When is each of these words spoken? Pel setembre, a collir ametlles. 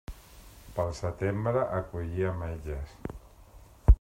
Pel 0.77 0.89
setembre, 0.99 1.67
a 1.79 1.83
collir 1.91 2.27
ametlles. 2.31 2.99